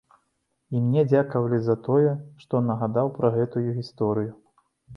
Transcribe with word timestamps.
І 0.75 0.79
мне 0.85 1.03
дзякавалі 1.11 1.59
за 1.67 1.75
тое, 1.89 2.15
што 2.47 2.63
нагадаў 2.73 3.13
пра 3.21 3.33
гэтую 3.39 3.67
гісторыю. 3.79 4.31